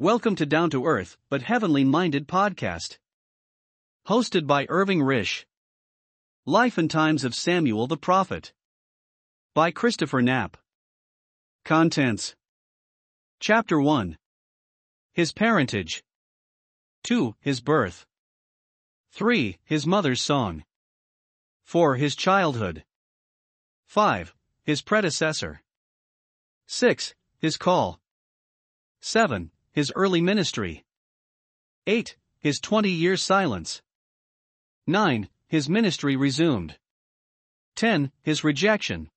[0.00, 2.96] Welcome to Down to Earth, but Heavenly Minded podcast.
[4.08, 5.44] Hosted by Irving Risch.
[6.46, 8.54] Life and Times of Samuel the Prophet.
[9.54, 10.56] By Christopher Knapp.
[11.66, 12.34] Contents
[13.40, 14.16] Chapter 1
[15.12, 16.02] His Parentage.
[17.04, 17.34] 2.
[17.38, 18.06] His Birth.
[19.12, 19.58] 3.
[19.64, 20.64] His Mother's Song.
[21.64, 21.96] 4.
[21.96, 22.84] His Childhood.
[23.88, 24.34] 5.
[24.64, 25.60] His Predecessor.
[26.68, 27.14] 6.
[27.38, 28.00] His Call.
[29.02, 29.50] 7.
[29.72, 30.84] His early ministry.
[31.86, 32.16] 8.
[32.38, 33.82] His 20 years silence.
[34.86, 35.28] 9.
[35.46, 36.78] His ministry resumed.
[37.76, 38.10] 10.
[38.22, 39.10] His rejection.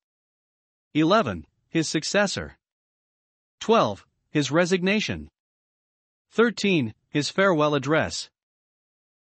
[0.94, 1.48] 11.
[1.70, 2.58] His successor.
[3.60, 4.06] 12.
[4.30, 5.30] His resignation.
[6.30, 6.94] 13.
[7.10, 8.30] His farewell address.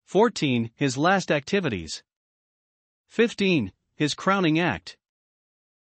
[0.04, 0.70] 14.
[0.74, 2.02] His last activities.
[3.08, 3.72] 15.
[3.96, 4.98] His crowning act.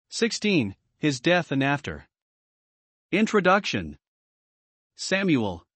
[0.09, 0.75] 16.
[0.97, 2.07] His death and after.
[3.11, 3.97] Introduction
[4.97, 5.67] Samuel.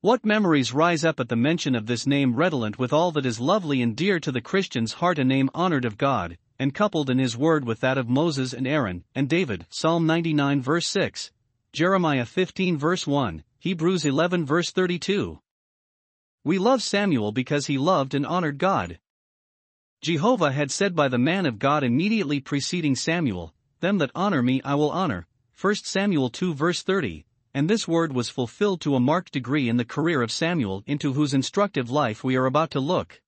[0.00, 3.38] What memories rise up at the mention of this name redolent with all that is
[3.38, 7.20] lovely and dear to the Christian's heart, a name honored of God, and coupled in
[7.20, 9.64] his word with that of Moses and Aaron and David.
[9.70, 11.30] Psalm 99 verse 6,
[11.72, 15.38] Jeremiah 15 verse 1, Hebrews 11 verse 32.
[16.42, 18.98] We love Samuel because he loved and honored God.
[20.00, 24.60] Jehovah had said by the man of God immediately preceding Samuel, Them that honor me
[24.64, 25.28] I will honor.
[25.60, 27.24] 1 Samuel 2 verse 30,
[27.56, 31.14] and this word was fulfilled to a marked degree in the career of Samuel, into
[31.14, 33.22] whose instructive life we are about to look.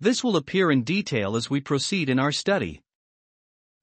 [0.00, 2.82] This will appear in detail as we proceed in our study.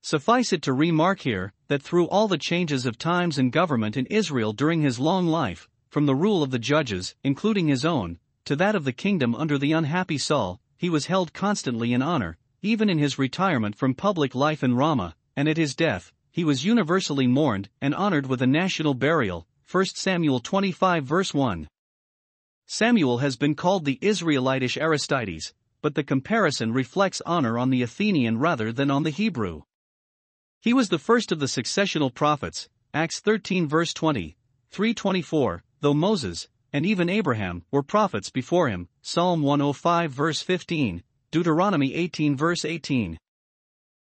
[0.02, 4.06] Suffice it to remark here that through all the changes of times and government in
[4.08, 8.54] Israel during his long life, from the rule of the judges, including his own, to
[8.58, 12.90] that of the kingdom under the unhappy Saul, he was held constantly in honor, even
[12.90, 17.26] in his retirement from public life in Ramah, and at his death, he was universally
[17.26, 19.48] mourned and honored with a national burial.
[19.72, 21.68] 1 Samuel 25 verse 1.
[22.68, 28.38] Samuel has been called the Israelitish Aristides, but the comparison reflects honor on the Athenian
[28.38, 29.64] rather than on the Hebrew.
[30.62, 34.38] He was the first of the successional prophets, Acts 13 verse 20,
[34.70, 41.96] 324, though Moses, and even Abraham, were prophets before him, Psalm 105 verse 15, Deuteronomy
[41.96, 43.18] 18 verse 18.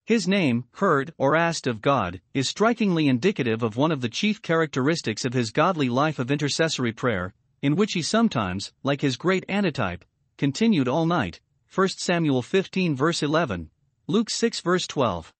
[0.05, 4.39] His name, heard or asked of God, is strikingly indicative of one of the chief
[4.39, 7.33] characteristics of his godly life of intercessory prayer,
[7.63, 10.05] in which he sometimes, like his great antitype,
[10.38, 11.41] continued all night.
[11.73, 13.71] 1 Samuel 15 verse 11,
[14.05, 15.33] Luke 6 verse 12.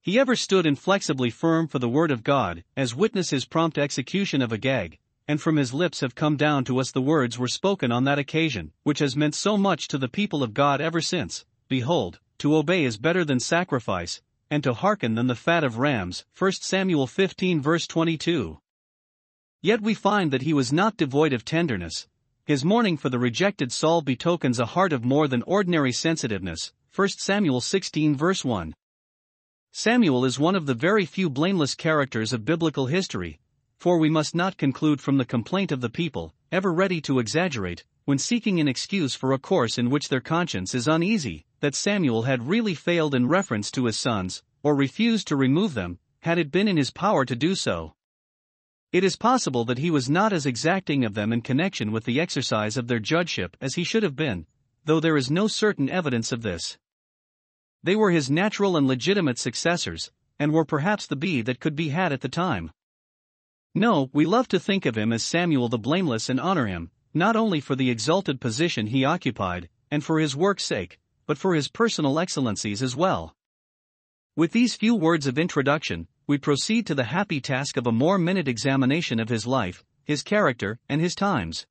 [0.00, 4.40] He ever stood inflexibly firm for the word of God, as witness his prompt execution
[4.40, 7.90] of Agag, and from his lips have come down to us the words were spoken
[7.90, 11.44] on that occasion, which has meant so much to the people of God ever since.
[11.66, 16.24] Behold, to obey is better than sacrifice, and to hearken than the fat of rams.
[16.38, 18.58] 1 Samuel 15 verse 22.
[19.62, 22.06] Yet we find that he was not devoid of tenderness.
[22.44, 26.72] His mourning for the rejected Saul betokens a heart of more than ordinary sensitiveness.
[26.94, 28.74] 1 Samuel 16 verse 1.
[29.72, 33.40] Samuel is one of the very few blameless characters of biblical history,
[33.78, 37.84] for we must not conclude from the complaint of the people, ever ready to exaggerate,
[38.04, 42.22] when seeking an excuse for a course in which their conscience is uneasy, that Samuel
[42.22, 46.52] had really failed in reference to his sons, or refused to remove them, had it
[46.52, 47.96] been in his power to do so.
[48.92, 52.20] It is possible that he was not as exacting of them in connection with the
[52.20, 54.46] exercise of their judgeship as he should have been,
[54.84, 56.78] though there is no certain evidence of this.
[57.82, 61.88] They were his natural and legitimate successors, and were perhaps the bee that could be
[61.88, 62.70] had at the time.
[63.74, 67.34] No, we love to think of him as Samuel the blameless and honor him, not
[67.34, 71.68] only for the exalted position he occupied, and for his work's sake, but for his
[71.68, 73.34] personal excellencies as well.
[74.36, 78.18] With these few words of introduction, we proceed to the happy task of a more
[78.18, 81.66] minute examination of his life, his character, and his times.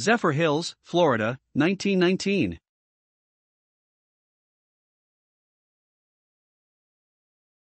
[0.00, 2.58] Zephyrhills, Florida, 1919.